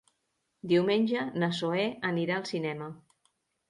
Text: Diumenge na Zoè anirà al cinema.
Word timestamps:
Diumenge 0.71 1.27
na 1.43 1.51
Zoè 1.61 1.87
anirà 2.13 2.43
al 2.43 2.53
cinema. 2.55 2.95